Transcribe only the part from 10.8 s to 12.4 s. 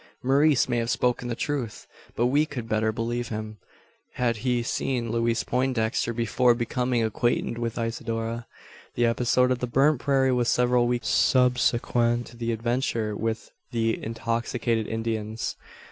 weeks subsequent to